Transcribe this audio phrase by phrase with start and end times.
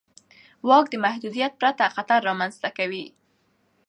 [0.69, 3.05] واک د محدودیت پرته خطر رامنځته کوي.